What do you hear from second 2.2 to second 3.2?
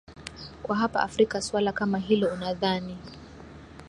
unadhani